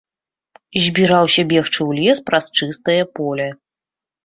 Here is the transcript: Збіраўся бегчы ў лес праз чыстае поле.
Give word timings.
Збіраўся 0.85 1.41
бегчы 1.51 1.75
ў 1.75 1.91
лес 2.01 2.23
праз 2.31 2.45
чыстае 2.57 2.99
поле. 3.21 3.49